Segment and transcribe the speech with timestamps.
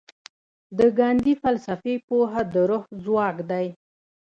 [0.77, 3.67] د ګاندي فلسفي پوهه د روح ځواک دی.